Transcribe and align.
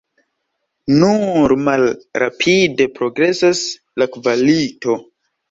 Nur 1.03 1.53
malrapide 1.65 2.89
progresas 2.97 3.63
la 4.03 4.09
kvalito. 4.19 4.99